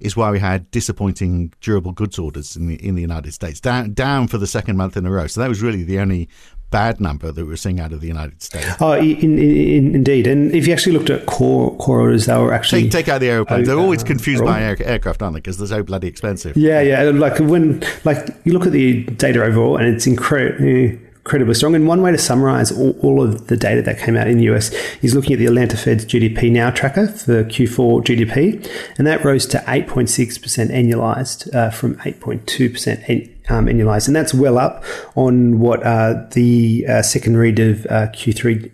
is 0.01 0.17
why 0.17 0.31
we 0.31 0.39
had 0.39 0.71
disappointing 0.71 1.53
durable 1.61 1.93
goods 1.93 2.19
orders 2.19 2.57
in 2.57 2.67
the 2.69 2.75
in 2.87 2.95
the 2.95 3.03
United 3.03 3.33
States 3.33 3.61
down 3.61 3.93
down 3.93 4.29
for 4.29 4.39
the 4.39 4.47
second 4.47 4.77
month 4.77 4.97
in 4.97 5.07
a 5.07 5.11
row. 5.11 5.27
So 5.27 5.41
that 5.41 5.49
was 5.49 5.63
really 5.63 5.83
the 5.83 5.99
only 5.99 6.29
bad 6.71 7.01
number 7.01 7.31
that 7.31 7.47
we 7.47 7.53
are 7.53 7.57
seeing 7.57 7.79
out 7.79 7.93
of 7.93 8.01
the 8.01 8.09
United 8.09 8.43
States. 8.43 8.67
Oh, 8.81 8.95
in, 8.95 9.39
in, 9.39 9.95
indeed. 9.95 10.27
And 10.27 10.53
if 10.53 10.67
you 10.67 10.73
actually 10.73 10.97
looked 10.97 11.11
at 11.11 11.27
core 11.27 11.77
core 11.77 12.01
orders, 12.01 12.27
they 12.27 12.37
were 12.37 12.53
actually 12.53 12.83
take, 12.83 12.93
take 12.93 13.09
out 13.09 13.21
the 13.21 13.29
aeroplanes. 13.29 13.69
They're 13.69 13.79
always 13.79 14.03
oh, 14.03 14.07
confused 14.07 14.43
oh. 14.43 14.47
by 14.47 14.63
air, 14.63 14.77
aircraft, 14.81 15.23
aren't 15.23 15.35
they? 15.35 15.41
Because 15.41 15.59
they're 15.59 15.69
so 15.69 15.83
bloody 15.83 16.09
expensive. 16.09 16.57
Yeah, 16.57 16.81
yeah. 16.81 17.03
Like 17.03 17.39
when 17.39 17.83
like 18.05 18.29
you 18.45 18.53
look 18.53 18.67
at 18.67 18.73
the 18.73 19.05
data 19.05 19.43
overall, 19.43 19.77
and 19.77 19.87
it's 19.95 20.07
incredible 20.07 21.06
incredibly 21.27 21.55
strong. 21.55 21.75
And 21.75 21.89
one 21.89 22.03
way 22.03 22.13
to 22.13 22.19
summarize 22.19 22.71
all, 22.71 22.97
all, 23.03 23.21
of 23.21 23.49
the 23.49 23.57
data 23.57 23.83
that 23.83 23.99
came 23.99 24.17
out 24.17 24.29
in 24.29 24.39
the 24.39 24.45
US 24.45 24.73
is 25.03 25.13
looking 25.13 25.33
at 25.33 25.41
the 25.41 25.47
Atlanta 25.47 25.77
Fed's 25.77 26.05
GDP 26.05 26.53
Now 26.53 26.71
tracker 26.71 27.09
for 27.09 27.43
Q4 27.43 28.05
GDP, 28.05 28.71
and 28.97 29.09
that 29.09 29.25
rose 29.25 29.45
to 29.47 29.59
8.6% 29.59 30.71
annualized 30.71 31.53
uh, 31.53 31.71
from 31.71 31.97
8.2% 31.97 33.51
um, 33.51 33.67
annualized. 33.67 34.07
And 34.07 34.15
that's 34.15 34.33
well 34.33 34.57
up 34.57 34.85
on 35.17 35.59
what 35.59 35.83
uh, 35.83 36.27
the 36.31 36.87
uh, 36.89 37.03
second 37.03 37.37
read 37.37 37.59
of 37.59 37.87
uh, 37.87 38.07
Q3 38.13 38.71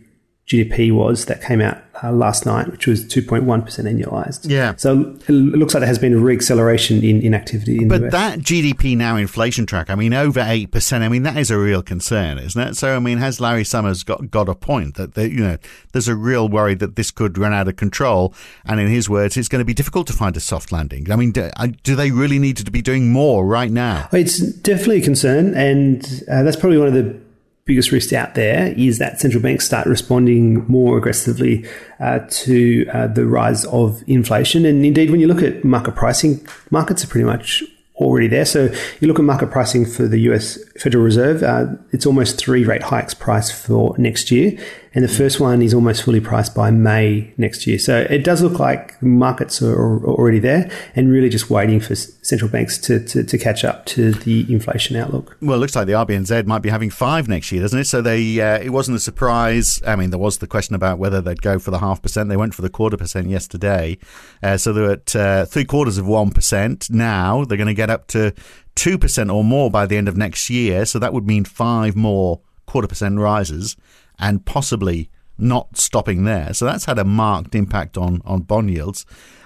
GDP 0.53 0.93
was 0.93 1.25
that 1.27 1.43
came 1.43 1.61
out 1.61 1.83
uh, 2.03 2.13
last 2.13 2.45
night, 2.45 2.71
which 2.71 2.87
was 2.87 3.05
2.1% 3.05 3.45
annualized. 3.45 4.49
Yeah. 4.49 4.75
So 4.77 5.17
it 5.27 5.31
looks 5.31 5.75
like 5.75 5.81
there 5.81 5.89
has 5.89 5.99
been 5.99 6.13
a 6.13 6.21
reacceleration 6.21 7.03
in, 7.03 7.23
in 7.23 7.35
activity 7.35 7.79
in 7.79 7.89
But 7.89 8.11
that 8.11 8.41
GDP 8.41 8.97
now 8.97 9.17
inflation 9.17 9.67
track, 9.67 9.89
I 9.89 9.95
mean, 9.95 10.13
over 10.13 10.41
8%, 10.41 11.01
I 11.01 11.09
mean, 11.09 11.23
that 11.23 11.37
is 11.37 11.51
a 11.51 11.59
real 11.59 11.83
concern, 11.83 12.39
isn't 12.39 12.61
it? 12.61 12.77
So, 12.77 12.97
I 12.97 12.99
mean, 12.99 13.19
has 13.19 13.41
Larry 13.41 13.65
Summers 13.65 14.03
got, 14.03 14.31
got 14.31 14.49
a 14.49 14.55
point 14.55 14.97
that, 14.97 15.15
they, 15.15 15.29
you 15.29 15.41
know, 15.41 15.57
there's 15.93 16.09
a 16.09 16.17
real 16.17 16.49
worry 16.49 16.75
that 16.75 16.97
this 16.97 17.11
could 17.11 17.39
run 17.39 17.53
out 17.53 17.69
of 17.69 17.77
control. 17.77 18.35
And 18.65 18.81
in 18.81 18.89
his 18.89 19.09
words, 19.09 19.37
it's 19.37 19.49
going 19.49 19.61
to 19.61 19.65
be 19.67 19.75
difficult 19.75 20.07
to 20.09 20.13
find 20.13 20.37
a 20.37 20.41
soft 20.41 20.73
landing. 20.73 21.11
I 21.11 21.17
mean, 21.17 21.33
do, 21.33 21.51
do 21.83 21.97
they 21.97 22.11
really 22.11 22.39
need 22.39 22.57
to 22.59 22.71
be 22.71 22.83
doing 22.83 23.11
more 23.11 23.47
right 23.47 23.71
now? 23.71 24.09
It's 24.13 24.39
definitely 24.39 24.99
a 24.99 25.05
concern. 25.05 25.55
And 25.55 26.05
uh, 26.31 26.43
that's 26.43 26.57
probably 26.57 26.79
one 26.79 26.89
of 26.89 26.95
the 26.95 27.22
biggest 27.65 27.93
risk 27.93 28.13
out 28.13 28.35
there 28.35 28.75
is 28.77 28.99
that 28.99 29.21
central 29.21 29.43
banks 29.43 29.65
start 29.65 29.87
responding 29.87 30.67
more 30.67 30.99
aggressively 30.99 31.65
uh, 32.01 32.19
to 32.29 32.87
uh, 32.93 33.07
the 33.07 33.25
rise 33.25 33.65
of 33.67 34.03
inflation. 34.07 34.65
And 34.65 34.85
indeed, 34.85 35.11
when 35.11 35.21
you 35.21 35.29
look 35.29 35.43
at 35.43 35.65
market 35.65 35.95
pricing, 35.95 36.47
markets 36.71 37.05
are 37.05 37.07
pretty 37.07 37.25
much 37.25 37.63
already 37.97 38.27
there. 38.27 38.45
So 38.45 38.69
you 39.01 39.09
look 39.09 39.19
at 39.19 39.25
market 39.25 39.51
pricing 39.51 39.87
for 39.87 40.09
the 40.09 40.19
US 40.33 40.59
Federal 40.79 41.05
Reserve, 41.05 41.43
uh, 41.43 41.67
it's 41.91 42.07
almost 42.07 42.39
three 42.39 42.65
rate 42.65 42.83
hikes 42.83 43.15
priced 43.15 43.55
for 43.55 43.95
next 43.99 44.31
year. 44.31 44.59
And 44.95 45.03
the 45.03 45.09
first 45.09 45.41
one 45.41 45.63
is 45.63 45.73
almost 45.73 46.03
fully 46.03 46.21
priced 46.21 46.55
by 46.55 46.71
May 46.71 47.33
next 47.39 47.67
year. 47.67 47.79
So 47.79 48.07
it 48.11 48.25
does 48.25 48.43
look 48.43 48.59
like 48.59 49.03
markets 49.03 49.63
are 49.63 50.05
already 50.05 50.39
there 50.39 50.71
and 50.95 51.11
really 51.11 51.31
just 51.31 51.49
waiting 51.49 51.81
for 51.81 51.95
central 51.95 52.51
banks 52.51 52.77
to, 52.79 53.03
to, 53.07 53.25
to 53.25 53.39
catch 53.39 53.65
up 53.65 53.87
to 53.87 54.13
the 54.13 54.53
inflation 54.53 54.97
outlook. 54.97 55.37
Well, 55.41 55.57
it 55.57 55.61
looks 55.61 55.75
like 55.75 55.87
the 55.87 55.95
RBNZ 55.95 56.45
might 56.47 56.61
be 56.61 56.69
having 56.69 56.91
five 56.91 57.27
next 57.27 57.51
year, 57.53 57.63
doesn't 57.63 57.79
it? 57.79 57.87
So 57.87 58.03
they 58.03 58.41
uh, 58.41 58.59
it 58.59 58.71
wasn't 58.71 58.97
a 58.99 59.01
surprise. 59.01 59.83
I 59.87 59.97
mean, 59.97 60.11
there 60.11 60.19
was 60.19 60.39
the 60.39 60.47
question 60.47 60.75
about 60.75 60.99
whether 60.99 61.23
they'd 61.23 61.41
go 61.41 61.59
for 61.59 61.71
the 61.71 61.79
half 61.79 62.03
percent. 62.03 62.29
They 62.29 62.37
went 62.37 62.55
for 62.55 62.63
the 62.63 62.71
quarter 62.71 62.99
percent 62.99 63.29
yesterday. 63.29 63.97
Uh, 64.43 64.59
so 64.59 64.75
they're 64.75 64.93
at 64.93 65.17
uh, 65.17 65.47
three 65.47 65.65
quarters 65.65 65.97
of 65.97 66.05
1%. 66.05 66.91
Now 66.91 67.45
they're 67.45 67.57
going 67.57 67.67
to 67.67 67.75
get 67.75 67.89
up 67.89 68.09
to 68.09 68.35
2% 68.77 69.33
or 69.33 69.45
more 69.45 69.71
by 69.71 69.87
the 69.87 69.97
end 69.97 70.09
of 70.09 70.17
next 70.17 70.49
year. 70.51 70.85
So 70.85 70.99
that 70.99 71.13
would 71.13 71.27
mean 71.27 71.45
five 71.45 71.97
more 71.97 72.41
quarter 72.67 72.89
percent 72.89 73.19
rises 73.19 73.77
and 74.19 74.45
possibly 74.45 75.11
not 75.39 75.77
stopping 75.77 76.25
there. 76.25 76.55
So 76.55 76.65
that's 76.65 76.85
had 76.85 76.99
a 76.99 77.05
marked 77.05 77.55
impact 77.55 77.97
on, 77.99 78.23
on 78.25 78.43
bond 78.43 78.71
yields. 78.71 79.05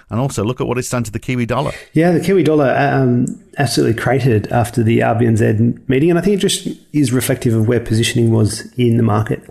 And 0.09 0.21
also 0.21 0.43
look 0.43 0.61
at 0.61 0.67
what 0.67 0.77
it's 0.77 0.89
done 0.89 1.03
to 1.03 1.11
the 1.11 1.19
Kiwi 1.19 1.45
dollar. 1.45 1.73
Yeah, 1.91 2.11
the 2.11 2.21
Kiwi 2.21 2.43
dollar 2.43 2.73
um, 2.77 3.43
absolutely 3.57 4.01
cratered 4.01 4.47
after 4.47 4.81
the 4.81 4.99
RBNZ 4.99 5.89
meeting. 5.89 6.09
And 6.09 6.17
I 6.17 6.21
think 6.21 6.37
it 6.37 6.39
just 6.39 6.67
is 6.93 7.11
reflective 7.11 7.53
of 7.53 7.67
where 7.67 7.81
positioning 7.81 8.31
was 8.31 8.71
in 8.75 8.95
the 8.95 9.03
market 9.03 9.43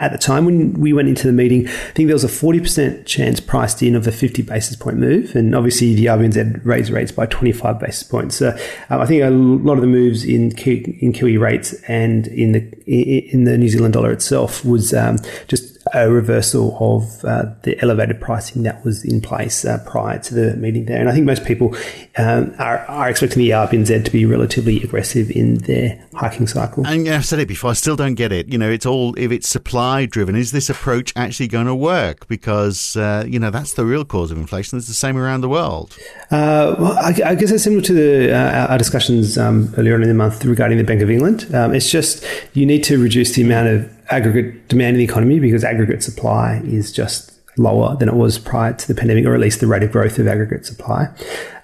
at 0.00 0.12
the 0.12 0.18
time 0.18 0.44
when 0.44 0.74
we 0.74 0.92
went 0.92 1.08
into 1.08 1.26
the 1.26 1.32
meeting, 1.32 1.66
I 1.66 1.92
think 1.92 2.06
there 2.06 2.14
was 2.14 2.24
a 2.24 2.28
40% 2.28 3.04
chance 3.04 3.40
priced 3.40 3.82
in 3.82 3.96
of 3.96 4.06
a 4.06 4.12
50 4.12 4.42
basis 4.42 4.76
point 4.76 4.98
move. 4.98 5.34
And 5.34 5.54
obviously, 5.54 5.94
the 5.94 6.06
RBNZ 6.06 6.64
raised 6.64 6.90
rates 6.90 7.10
by 7.10 7.26
25 7.26 7.80
basis 7.80 8.02
points. 8.04 8.36
So 8.36 8.56
um, 8.90 9.00
I 9.00 9.06
think 9.06 9.22
a 9.22 9.30
lot 9.30 9.74
of 9.74 9.80
the 9.80 9.88
moves 9.88 10.24
in, 10.24 10.52
in 10.52 11.12
Kiwi 11.12 11.36
rates 11.36 11.72
and 11.88 12.28
in 12.28 12.52
the, 12.52 12.60
in 12.86 13.44
the 13.44 13.58
New 13.58 13.68
Zealand 13.68 13.94
dollar 13.94 14.12
itself 14.12 14.64
was 14.64 14.94
um, 14.94 15.18
just 15.48 15.77
a 15.94 16.10
reversal 16.10 16.76
of 16.80 17.24
uh, 17.24 17.46
the 17.62 17.80
elevated 17.82 18.20
pricing 18.20 18.62
that 18.62 18.84
was 18.84 19.04
in 19.04 19.20
place 19.20 19.64
uh, 19.64 19.78
prior 19.86 20.18
to 20.18 20.34
the 20.34 20.56
meeting 20.56 20.86
there. 20.86 21.00
And 21.00 21.08
I 21.08 21.12
think 21.12 21.26
most 21.26 21.44
people 21.44 21.74
um, 22.16 22.54
are, 22.58 22.78
are, 22.86 23.08
expecting 23.08 23.42
the 23.42 23.50
RBNZ 23.50 24.04
to 24.04 24.10
be 24.10 24.24
relatively 24.24 24.82
aggressive 24.82 25.30
in 25.30 25.58
their 25.58 26.04
hiking 26.14 26.46
cycle. 26.46 26.86
And 26.86 27.08
I've 27.08 27.24
said 27.24 27.38
it 27.38 27.48
before, 27.48 27.70
I 27.70 27.74
still 27.74 27.96
don't 27.96 28.14
get 28.14 28.32
it. 28.32 28.48
You 28.48 28.58
know, 28.58 28.70
it's 28.70 28.86
all, 28.86 29.14
if 29.18 29.30
it's 29.30 29.48
supply 29.48 30.06
driven, 30.06 30.36
is 30.36 30.52
this 30.52 30.68
approach 30.68 31.12
actually 31.16 31.48
going 31.48 31.66
to 31.66 31.74
work? 31.74 32.28
Because, 32.28 32.96
uh, 32.96 33.24
you 33.26 33.38
know, 33.38 33.50
that's 33.50 33.74
the 33.74 33.84
real 33.84 34.04
cause 34.04 34.30
of 34.30 34.38
inflation. 34.38 34.78
It's 34.78 34.88
the 34.88 34.94
same 34.94 35.16
around 35.16 35.40
the 35.40 35.48
world. 35.48 35.96
Uh, 36.30 36.76
well, 36.78 36.98
I, 36.98 37.14
I, 37.24 37.34
guess 37.34 37.50
it's 37.50 37.64
similar 37.64 37.82
to 37.82 37.92
the, 37.92 38.32
uh, 38.32 38.66
our 38.68 38.78
discussions 38.78 39.38
um, 39.38 39.72
earlier 39.76 39.94
on 39.94 40.02
in 40.02 40.08
the 40.08 40.14
month 40.14 40.44
regarding 40.44 40.78
the 40.78 40.84
Bank 40.84 41.02
of 41.02 41.10
England. 41.10 41.52
Um, 41.54 41.74
it's 41.74 41.90
just 41.90 42.24
you 42.52 42.66
need 42.66 42.84
to 42.84 43.00
reduce 43.00 43.34
the 43.34 43.42
amount 43.42 43.68
of 43.68 43.97
aggregate 44.10 44.68
demand 44.68 44.96
in 44.96 44.98
the 44.98 45.04
economy 45.04 45.38
because 45.38 45.64
aggregate 45.64 46.02
supply 46.02 46.60
is 46.64 46.92
just 46.92 47.37
lower 47.58 47.96
than 47.96 48.08
it 48.08 48.14
was 48.14 48.38
prior 48.38 48.72
to 48.72 48.88
the 48.88 48.94
pandemic, 48.94 49.26
or 49.26 49.34
at 49.34 49.40
least 49.40 49.60
the 49.60 49.66
rate 49.66 49.82
of 49.82 49.92
growth 49.92 50.18
of 50.18 50.26
aggregate 50.26 50.64
supply. 50.66 51.08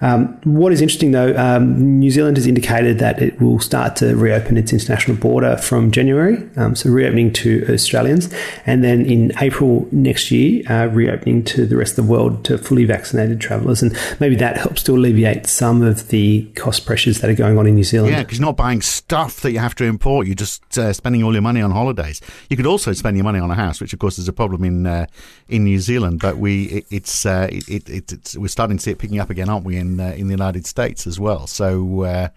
Um, 0.01 0.39
what 0.43 0.71
is 0.71 0.81
interesting 0.81 1.11
though, 1.11 1.35
um, 1.35 1.99
New 1.99 2.11
Zealand 2.11 2.37
has 2.37 2.47
indicated 2.47 2.99
that 2.99 3.21
it 3.21 3.41
will 3.41 3.59
start 3.59 3.95
to 3.97 4.15
reopen 4.15 4.57
its 4.57 4.73
international 4.73 5.17
border 5.17 5.57
from 5.57 5.91
January, 5.91 6.47
um, 6.57 6.75
so 6.75 6.89
reopening 6.89 7.31
to 7.33 7.65
Australians, 7.69 8.33
and 8.65 8.83
then 8.83 9.05
in 9.05 9.31
April 9.41 9.87
next 9.91 10.31
year, 10.31 10.63
uh, 10.69 10.87
reopening 10.87 11.43
to 11.45 11.65
the 11.65 11.77
rest 11.77 11.97
of 11.97 12.05
the 12.05 12.11
world 12.11 12.43
to 12.45 12.57
fully 12.57 12.85
vaccinated 12.85 13.39
travellers. 13.39 13.81
And 13.81 13.97
maybe 14.19 14.35
that 14.35 14.57
helps 14.57 14.83
to 14.83 14.95
alleviate 14.95 15.47
some 15.47 15.81
of 15.81 16.09
the 16.09 16.43
cost 16.55 16.85
pressures 16.85 17.21
that 17.21 17.29
are 17.29 17.35
going 17.35 17.57
on 17.57 17.67
in 17.67 17.75
New 17.75 17.83
Zealand. 17.83 18.11
Yeah, 18.11 18.23
because 18.23 18.39
you're 18.39 18.45
not 18.45 18.57
buying 18.57 18.81
stuff 18.81 19.41
that 19.41 19.51
you 19.51 19.59
have 19.59 19.75
to 19.75 19.85
import, 19.85 20.27
you're 20.27 20.35
just 20.35 20.77
uh, 20.77 20.93
spending 20.93 21.23
all 21.23 21.33
your 21.33 21.41
money 21.41 21.61
on 21.61 21.71
holidays. 21.71 22.21
You 22.49 22.57
could 22.57 22.65
also 22.65 22.93
spend 22.93 23.17
your 23.17 23.23
money 23.23 23.39
on 23.39 23.49
a 23.49 23.55
house, 23.55 23.81
which 23.81 23.93
of 23.93 23.99
course 23.99 24.19
is 24.19 24.27
a 24.27 24.33
problem 24.33 24.63
in, 24.63 24.85
uh, 24.85 25.05
in 25.47 25.63
New 25.63 25.79
Zealand, 25.79 25.84
but 26.17 26.37
we 26.37 26.65
it, 26.65 26.85
it's, 26.89 27.25
uh, 27.25 27.47
it, 27.51 27.89
it, 27.89 28.11
it's 28.11 28.37
we're 28.37 28.47
starting 28.47 28.77
to 28.77 28.83
see 28.83 28.91
it 28.91 28.99
picking 28.99 29.19
up 29.19 29.29
again, 29.29 29.49
aren't 29.49 29.65
we? 29.65 29.77
In 29.77 29.99
uh, 29.99 30.13
in 30.17 30.27
the 30.27 30.33
United 30.33 30.65
States 30.65 31.07
as 31.07 31.19
well. 31.19 31.47
So, 31.47 32.01
uh, 32.01 32.29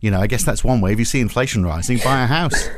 you 0.00 0.10
know, 0.10 0.20
I 0.20 0.26
guess 0.26 0.44
that's 0.44 0.64
one 0.64 0.80
way. 0.80 0.92
If 0.92 0.98
you 0.98 1.04
see 1.04 1.20
inflation 1.20 1.64
rising, 1.64 1.98
buy 1.98 2.22
a 2.22 2.26
house. 2.26 2.68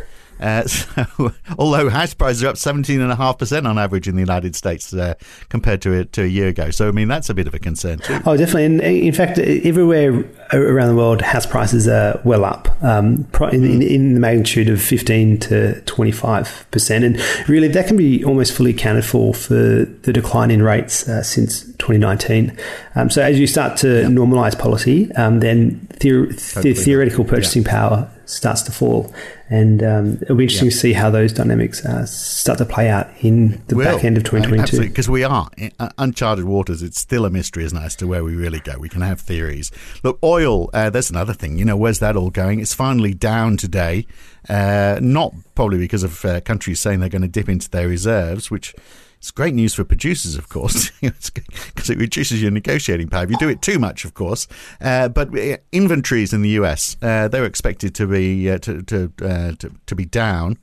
Uh, 0.43 0.63
so, 0.67 1.33
although 1.59 1.89
house 1.89 2.15
prices 2.15 2.43
are 2.43 2.49
up 2.49 2.57
17.5% 2.57 3.69
on 3.69 3.79
average 3.79 4.09
in 4.09 4.17
the 4.17 4.21
United 4.21 4.57
States 4.57 4.93
uh, 4.93 5.15
compared 5.49 5.81
to 5.83 6.01
a, 6.01 6.05
to 6.07 6.23
a 6.23 6.27
year 6.27 6.49
ago. 6.49 6.71
So, 6.71 6.89
I 6.89 6.91
mean, 6.91 7.09
that's 7.09 7.31
a 7.31 7.35
bit 7.35 7.47
of 7.47 7.55
a 7.55 7.59
concern 7.59 7.99
too. 7.99 8.19
Oh, 8.27 8.37
definitely. 8.37 8.65
And 8.65 8.81
in 8.81 9.13
fact, 9.13 9.39
everywhere 9.39 10.25
around 10.53 10.89
the 10.89 10.97
world, 10.97 11.23
house 11.23 11.47
prices 11.47 11.87
are 11.87 12.21
well 12.25 12.45
up 12.45 12.69
um, 12.83 13.27
in, 13.53 13.65
in, 13.65 13.83
in, 13.83 14.15
the 14.15 14.21
magnitude 14.21 14.69
of 14.69 14.83
15 14.83 15.39
to 15.41 15.83
25%. 15.87 17.05
And 17.05 17.49
really, 17.49 17.69
that 17.69 17.87
can 17.87 17.97
be 17.97 18.25
almost 18.25 18.53
fully 18.53 18.73
accounted 18.73 19.05
for 19.05 19.33
for 19.33 19.55
the 19.55 20.13
decline 20.13 20.51
in 20.51 20.63
rates 20.63 21.09
uh, 21.09 21.23
since 21.23 21.63
2019. 21.75 22.57
Um, 22.95 23.11
so, 23.11 23.23
as 23.23 23.39
you 23.39 23.47
start 23.47 23.77
to 23.79 24.03
yep. 24.03 24.11
normalise 24.11 24.59
policy, 24.59 25.13
um, 25.13 25.41
then 25.41 25.87
theor- 26.03 26.63
the 26.63 26.75
theoretical 26.75 27.25
purchasing 27.25 27.65
power 27.65 28.11
starts 28.27 28.63
to 28.63 28.73
fall. 28.73 29.13
And 29.49 29.83
um, 29.83 30.19
it'll 30.23 30.37
be 30.37 30.45
interesting 30.45 30.69
yeah. 30.69 30.73
to 30.73 30.77
see 30.79 30.93
how 30.95 31.11
those 31.11 31.33
dynamics 31.33 31.85
uh, 31.85 32.07
start 32.07 32.59
to 32.59 32.65
play 32.65 32.89
out 32.89 33.09
in 33.21 33.63
the 33.69 33.77
back 33.77 34.03
end 34.03 34.17
of 34.17 34.25
2022. 34.25 34.81
Because 34.81 35.09
we 35.09 35.25
are 35.25 35.49
in 35.59 35.73
uh, 35.79 35.91
uncharted 35.99 36.45
waters. 36.45 36.83
It's 36.83 36.99
still 36.99 37.27
a 37.27 37.31
mystery, 37.31 37.65
isn't 37.65 37.77
it, 37.77 37.85
as 37.85 37.97
to 37.97 38.07
where 38.07 38.25
we 38.25 38.35
really 38.35 38.61
go. 38.61 38.79
We 38.79 38.89
can 38.89 39.03
have 39.03 39.21
theories. 39.21 39.71
Look, 40.03 40.19
oil, 40.23 40.71
uh, 40.73 40.91
there's 40.91 41.11
another 41.11 41.35
thing. 41.35 41.59
You 41.59 41.65
know, 41.65 41.77
where's 41.77 41.99
that 41.99 42.17
all 42.17 42.31
going? 42.31 42.61
It's 42.61 42.75
finally 42.75 43.13
down 43.13 43.57
today. 43.59 44.07
Uh, 44.49 44.99
not 45.03 45.35
probably 45.55 45.79
because 45.79 46.03
of 46.03 46.25
uh, 46.25 46.41
countries 46.41 46.81
saying 46.81 47.01
they're 47.01 47.09
going 47.09 47.23
to 47.23 47.29
dip 47.29 47.49
into 47.49 47.69
their 47.69 47.89
reserves, 47.89 48.51
which 48.51 48.75
it's 49.23 49.31
great 49.31 49.55
news 49.55 49.73
for 49.73 49.85
producers, 49.85 50.35
of 50.35 50.49
course, 50.49 50.91
because 51.01 51.89
it 51.89 51.97
reduces 51.97 52.43
your 52.43 52.51
negotiating 52.51 53.09
power. 53.09 53.23
If 53.23 53.31
you 53.31 53.37
do 53.39 53.49
it 53.49 53.63
too 53.63 53.79
much, 53.79 54.05
of 54.05 54.15
course. 54.15 54.49
Uh, 54.81 55.09
but 55.11 55.29
uh, 55.39 55.59
inventories 55.71 56.33
in 56.33 56.43
the 56.43 56.49
US, 56.61 56.97
uh, 57.01 57.29
they're 57.29 57.45
expected 57.45 57.95
to 57.95 58.09
be 58.09 58.51
uh, 58.51 58.59
to 58.59 58.83
to, 58.83 59.13
uh, 59.23 59.53
to, 59.61 59.71
to 59.87 59.95
be 59.95 60.05
down 60.05 60.59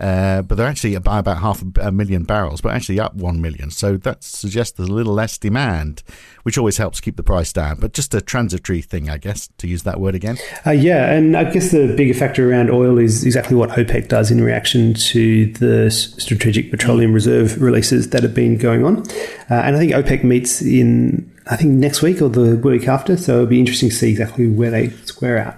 uh, 0.00 0.40
but 0.42 0.54
they're 0.54 0.66
actually 0.66 0.96
by 0.98 1.18
about 1.18 1.38
half 1.38 1.62
a 1.80 1.92
million 1.92 2.24
barrels, 2.24 2.62
but 2.62 2.74
actually 2.74 2.98
up 2.98 3.14
one 3.14 3.40
million. 3.42 3.70
So 3.70 3.98
that 3.98 4.24
suggests 4.24 4.76
there's 4.76 4.88
a 4.88 4.92
little 4.92 5.12
less 5.12 5.36
demand, 5.36 6.02
which 6.42 6.56
always 6.56 6.78
helps 6.78 7.00
keep 7.00 7.16
the 7.16 7.22
price 7.22 7.52
down. 7.52 7.78
But 7.80 7.92
just 7.92 8.14
a 8.14 8.22
transitory 8.22 8.80
thing, 8.80 9.10
I 9.10 9.18
guess, 9.18 9.48
to 9.58 9.68
use 9.68 9.82
that 9.82 10.00
word 10.00 10.14
again. 10.14 10.38
Uh, 10.66 10.70
yeah, 10.70 11.12
and 11.12 11.36
I 11.36 11.44
guess 11.44 11.70
the 11.70 11.94
bigger 11.94 12.14
factor 12.14 12.50
around 12.50 12.70
oil 12.70 12.98
is 12.98 13.24
exactly 13.24 13.56
what 13.56 13.70
OPEC 13.70 14.08
does 14.08 14.30
in 14.30 14.42
reaction 14.42 14.94
to 14.94 15.52
the 15.52 15.90
strategic 15.90 16.70
petroleum 16.70 17.12
reserve 17.12 17.60
releases 17.60 18.08
that 18.10 18.22
have 18.22 18.34
been 18.34 18.56
going 18.56 18.84
on. 18.84 19.02
Uh, 19.50 19.54
and 19.54 19.76
I 19.76 19.78
think 19.78 19.92
OPEC 19.92 20.24
meets 20.24 20.62
in 20.62 21.30
I 21.50 21.56
think 21.56 21.72
next 21.72 22.00
week 22.00 22.22
or 22.22 22.28
the 22.28 22.56
week 22.56 22.88
after. 22.88 23.16
So 23.16 23.34
it'll 23.34 23.46
be 23.46 23.58
interesting 23.58 23.90
to 23.90 23.94
see 23.94 24.10
exactly 24.10 24.48
where 24.48 24.70
they 24.70 24.90
square 25.04 25.38
out 25.38 25.56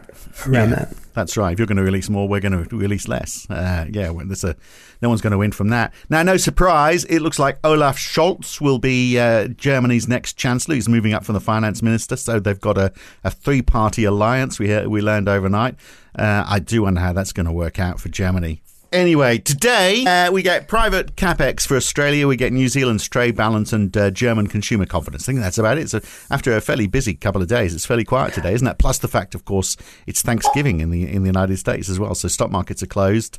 around 0.48 0.70
yeah. 0.70 0.76
that. 0.76 1.01
That's 1.14 1.36
right. 1.36 1.52
If 1.52 1.58
you're 1.58 1.66
going 1.66 1.76
to 1.76 1.82
release 1.82 2.08
more, 2.08 2.28
we're 2.28 2.40
going 2.40 2.66
to 2.66 2.76
release 2.76 3.08
less. 3.08 3.48
Uh, 3.50 3.86
yeah, 3.90 4.12
there's 4.24 4.44
a 4.44 4.56
no 5.00 5.08
one's 5.08 5.20
going 5.20 5.32
to 5.32 5.38
win 5.38 5.52
from 5.52 5.68
that. 5.70 5.92
Now, 6.08 6.22
no 6.22 6.36
surprise, 6.36 7.04
it 7.06 7.20
looks 7.20 7.38
like 7.38 7.58
Olaf 7.64 7.98
Scholz 7.98 8.60
will 8.60 8.78
be 8.78 9.18
uh, 9.18 9.48
Germany's 9.48 10.06
next 10.06 10.34
chancellor. 10.36 10.76
He's 10.76 10.88
moving 10.88 11.12
up 11.12 11.24
from 11.24 11.34
the 11.34 11.40
finance 11.40 11.82
minister, 11.82 12.16
so 12.16 12.38
they've 12.38 12.60
got 12.60 12.78
a, 12.78 12.92
a 13.24 13.30
three 13.30 13.62
party 13.62 14.04
alliance. 14.04 14.58
We 14.58 14.86
we 14.86 15.00
learned 15.00 15.28
overnight. 15.28 15.76
Uh, 16.16 16.44
I 16.46 16.58
do 16.58 16.82
wonder 16.82 17.00
how 17.00 17.12
that's 17.12 17.32
going 17.32 17.46
to 17.46 17.52
work 17.52 17.78
out 17.78 18.00
for 18.00 18.08
Germany. 18.08 18.62
Anyway, 18.92 19.38
today 19.38 20.04
uh, 20.04 20.30
we 20.30 20.42
get 20.42 20.68
private 20.68 21.16
capex 21.16 21.66
for 21.66 21.76
Australia, 21.76 22.28
we 22.28 22.36
get 22.36 22.52
New 22.52 22.68
Zealand's 22.68 23.08
trade 23.08 23.34
balance 23.34 23.72
and 23.72 23.96
uh, 23.96 24.10
German 24.10 24.48
consumer 24.48 24.84
confidence. 24.84 25.24
I 25.24 25.26
think 25.32 25.40
that's 25.40 25.56
about 25.56 25.78
it. 25.78 25.88
So 25.88 26.00
after 26.30 26.54
a 26.54 26.60
fairly 26.60 26.86
busy 26.86 27.14
couple 27.14 27.40
of 27.40 27.48
days, 27.48 27.74
it's 27.74 27.86
fairly 27.86 28.04
quiet 28.04 28.34
today, 28.34 28.52
isn't 28.52 28.66
it? 28.66 28.76
Plus 28.78 28.98
the 28.98 29.08
fact, 29.08 29.34
of 29.34 29.46
course, 29.46 29.78
it's 30.06 30.20
Thanksgiving 30.20 30.80
in 30.80 30.90
the 30.90 31.10
in 31.10 31.22
the 31.22 31.28
United 31.28 31.56
States 31.56 31.88
as 31.88 31.98
well. 31.98 32.14
So 32.14 32.28
stock 32.28 32.50
markets 32.50 32.82
are 32.82 32.86
closed. 32.86 33.38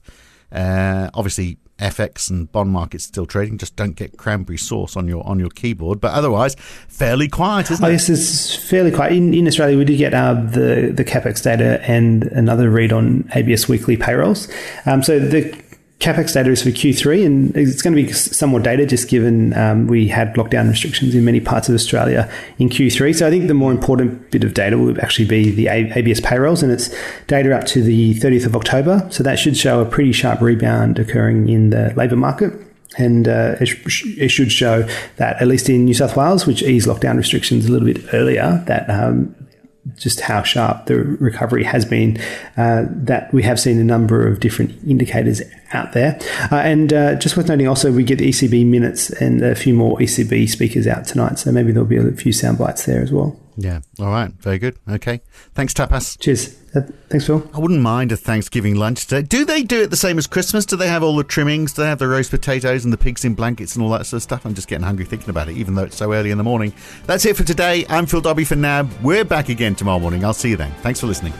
Uh, 0.51 1.11
obviously, 1.13 1.59
FX 1.83 2.29
and 2.29 2.51
bond 2.51 2.71
markets 2.71 3.03
still 3.03 3.25
trading. 3.25 3.57
Just 3.57 3.75
don't 3.75 3.95
get 3.95 4.17
cranberry 4.17 4.57
sauce 4.57 4.95
on 4.95 5.07
your 5.07 5.25
on 5.27 5.39
your 5.39 5.49
keyboard. 5.49 5.99
But 5.99 6.13
otherwise, 6.13 6.55
fairly 6.87 7.27
quiet, 7.27 7.69
isn't 7.71 7.83
oh, 7.83 7.89
it? 7.89 7.93
Yes, 7.93 8.09
it's 8.09 8.55
fairly 8.55 8.91
quiet. 8.91 9.13
In, 9.13 9.33
in 9.33 9.47
Australia, 9.47 9.77
we 9.77 9.85
did 9.85 9.97
get 9.97 10.13
uh, 10.13 10.33
the 10.33 10.93
the 10.95 11.03
capex 11.03 11.43
data 11.43 11.81
and 11.83 12.23
another 12.23 12.69
read 12.69 12.93
on 12.93 13.29
ABS 13.35 13.67
weekly 13.67 13.97
payrolls. 13.97 14.47
Um, 14.85 15.03
so 15.03 15.19
the 15.19 15.61
capex 16.03 16.33
data 16.33 16.51
is 16.51 16.61
for 16.61 16.69
Q3, 16.69 17.25
and 17.25 17.55
it's 17.55 17.81
going 17.81 17.95
to 17.95 18.03
be 18.03 18.11
some 18.11 18.49
more 18.49 18.59
data 18.59 18.85
just 18.85 19.07
given 19.07 19.53
um, 19.57 19.87
we 19.87 20.09
had 20.09 20.33
lockdown 20.35 20.69
restrictions 20.69 21.15
in 21.15 21.23
many 21.23 21.39
parts 21.39 21.69
of 21.69 21.75
Australia 21.75 22.29
in 22.59 22.67
Q3. 22.67 23.15
So 23.15 23.25
I 23.25 23.29
think 23.29 23.47
the 23.47 23.53
more 23.53 23.71
important 23.71 24.29
bit 24.29 24.43
of 24.43 24.53
data 24.53 24.77
will 24.77 24.99
actually 24.99 25.27
be 25.29 25.49
the 25.51 25.69
ABS 25.69 26.19
payrolls, 26.19 26.61
and 26.61 26.73
it's 26.73 26.93
data 27.27 27.57
up 27.57 27.65
to 27.67 27.81
the 27.81 28.15
30th 28.15 28.45
of 28.45 28.55
October. 28.55 29.07
So 29.11 29.23
that 29.23 29.39
should 29.39 29.55
show 29.55 29.79
a 29.79 29.85
pretty 29.85 30.11
sharp 30.11 30.41
rebound 30.41 30.99
occurring 30.99 31.47
in 31.47 31.69
the 31.69 31.93
labour 31.95 32.17
market. 32.17 32.51
And 32.97 33.27
uh, 33.27 33.55
it, 33.61 33.67
sh- 33.67 34.17
it, 34.17 34.29
should 34.29 34.51
show 34.51 34.87
that, 35.15 35.41
at 35.41 35.47
least 35.47 35.67
in 35.69 35.85
New 35.85 35.95
South 35.95 36.17
Wales, 36.17 36.45
which 36.45 36.61
eased 36.61 36.87
lockdown 36.87 37.17
restrictions 37.17 37.65
a 37.65 37.71
little 37.71 37.87
bit 37.87 38.13
earlier, 38.13 38.61
that 38.67 38.87
um, 38.89 39.33
just 39.95 40.21
how 40.21 40.43
sharp 40.43 40.85
the 40.85 40.95
recovery 40.95 41.63
has 41.63 41.85
been, 41.85 42.17
uh, 42.57 42.85
that 42.87 43.33
we 43.33 43.43
have 43.43 43.59
seen 43.59 43.79
a 43.79 43.83
number 43.83 44.27
of 44.27 44.39
different 44.39 44.71
indicators 44.87 45.41
out 45.73 45.93
there. 45.93 46.19
Uh, 46.51 46.57
and 46.57 46.93
uh, 46.93 47.15
just 47.15 47.35
worth 47.35 47.47
noting 47.47 47.67
also, 47.67 47.91
we 47.91 48.03
get 48.03 48.19
the 48.19 48.29
ECB 48.29 48.65
minutes 48.65 49.09
and 49.09 49.41
a 49.41 49.55
few 49.55 49.73
more 49.73 49.97
ECB 49.97 50.49
speakers 50.49 50.87
out 50.87 51.05
tonight. 51.05 51.39
So 51.39 51.51
maybe 51.51 51.71
there'll 51.71 51.87
be 51.87 51.97
a 51.97 52.11
few 52.11 52.31
sound 52.31 52.57
bites 52.57 52.85
there 52.85 53.01
as 53.01 53.11
well. 53.11 53.37
Yeah. 53.55 53.81
All 53.99 54.07
right. 54.07 54.31
Very 54.31 54.57
good. 54.57 54.77
Okay. 54.89 55.21
Thanks, 55.53 55.73
Tapas. 55.73 56.19
Cheers. 56.19 56.57
Uh, 56.75 56.81
thanks, 57.09 57.27
Phil. 57.27 57.47
I 57.53 57.59
wouldn't 57.59 57.81
mind 57.81 58.11
a 58.11 58.17
Thanksgiving 58.17 58.75
lunch 58.75 59.05
today. 59.05 59.21
Do 59.21 59.45
they 59.45 59.61
do 59.61 59.83
it 59.83 59.91
the 59.91 59.97
same 59.97 60.17
as 60.17 60.25
Christmas? 60.25 60.65
Do 60.65 60.75
they 60.75 60.87
have 60.87 61.03
all 61.03 61.15
the 61.15 61.23
trimmings? 61.23 61.73
Do 61.73 61.83
they 61.83 61.87
have 61.87 61.99
the 61.99 62.07
roast 62.07 62.31
potatoes 62.31 62.83
and 62.83 62.91
the 62.91 62.97
pigs 62.97 63.23
in 63.23 63.35
blankets 63.35 63.75
and 63.75 63.83
all 63.83 63.91
that 63.91 64.05
sort 64.05 64.17
of 64.17 64.23
stuff? 64.23 64.45
I'm 64.45 64.55
just 64.55 64.67
getting 64.67 64.85
hungry 64.85 65.05
thinking 65.05 65.29
about 65.29 65.49
it, 65.49 65.57
even 65.57 65.75
though 65.75 65.83
it's 65.83 65.97
so 65.97 66.13
early 66.13 66.31
in 66.31 66.37
the 66.37 66.43
morning. 66.43 66.73
That's 67.05 67.25
it 67.25 67.37
for 67.37 67.43
today. 67.43 67.85
I'm 67.89 68.05
Phil 68.07 68.21
Dobbie 68.21 68.45
for 68.45 68.55
now. 68.55 68.89
We're 69.03 69.25
back 69.25 69.49
again 69.49 69.75
tomorrow 69.75 69.99
morning. 69.99 70.25
I'll 70.25 70.33
see 70.33 70.49
you 70.49 70.57
then. 70.57 70.71
Thanks 70.81 70.99
for 70.99 71.07
listening. 71.07 71.33